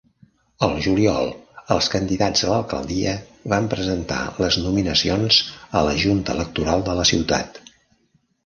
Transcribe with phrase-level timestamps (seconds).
[0.67, 1.27] Al juliol,
[1.75, 3.13] els candidats a l'alcaldia
[3.55, 5.41] van presentar les nominacions
[5.81, 7.63] a la Junta Electoral de la ciutat.